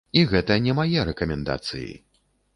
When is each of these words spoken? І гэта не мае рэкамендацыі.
І 0.19 0.21
гэта 0.31 0.57
не 0.67 0.73
мае 0.79 1.03
рэкамендацыі. 1.11 1.93